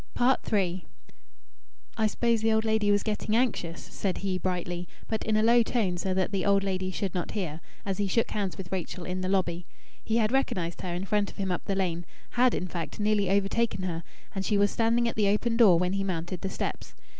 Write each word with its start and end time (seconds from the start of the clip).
III 0.19 0.83
"I 1.95 2.07
suppose 2.07 2.41
the 2.41 2.51
old 2.51 2.65
lady 2.65 2.89
was 2.89 3.03
getting 3.03 3.35
anxious?" 3.35 3.79
said 3.83 4.17
he 4.17 4.39
brightly 4.39 4.87
(but 5.07 5.23
in 5.23 5.37
a 5.37 5.43
low 5.43 5.61
tone 5.61 5.95
so 5.95 6.11
that 6.15 6.31
the 6.31 6.43
old 6.43 6.63
lady 6.63 6.89
should 6.89 7.13
not 7.13 7.33
hear), 7.33 7.61
as 7.85 7.99
he 7.99 8.07
shook 8.07 8.31
hands 8.31 8.57
with 8.57 8.71
Rachel 8.71 9.05
in 9.05 9.21
the 9.21 9.29
lobby. 9.29 9.67
He 10.03 10.17
had 10.17 10.31
recognized 10.31 10.81
her 10.81 10.95
in 10.95 11.05
front 11.05 11.29
of 11.29 11.37
him 11.37 11.51
up 11.51 11.65
the 11.65 11.75
lane 11.75 12.07
had, 12.31 12.55
in 12.55 12.67
fact, 12.67 12.99
nearly 12.99 13.29
overtaken 13.29 13.83
her; 13.83 14.01
and 14.33 14.43
she 14.43 14.57
was 14.57 14.71
standing 14.71 15.07
at 15.07 15.15
the 15.15 15.27
open 15.27 15.55
door 15.55 15.77
when 15.77 15.93
he 15.93 16.03
mounted 16.03 16.41
the 16.41 16.49
steps. 16.49 16.95